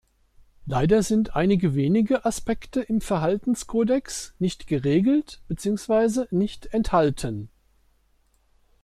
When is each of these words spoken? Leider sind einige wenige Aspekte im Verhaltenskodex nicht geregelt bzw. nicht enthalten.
Leider 0.65 1.03
sind 1.03 1.35
einige 1.35 1.75
wenige 1.75 2.25
Aspekte 2.25 2.81
im 2.81 3.01
Verhaltenskodex 3.01 4.33
nicht 4.39 4.65
geregelt 4.65 5.43
bzw. 5.47 6.25
nicht 6.31 6.73
enthalten. 6.73 7.49